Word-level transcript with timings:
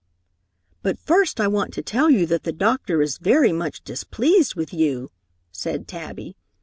"But 0.81 0.97
first 0.97 1.39
I 1.39 1.47
want 1.47 1.75
to 1.75 1.83
tell 1.83 2.09
you 2.09 2.25
that 2.25 2.41
the 2.41 2.51
doctor 2.51 3.03
is 3.03 3.19
very 3.19 3.51
much 3.51 3.83
displeased 3.83 4.55
with 4.55 4.73
you," 4.73 5.11
said 5.51 5.87
Tabby. 5.87 6.35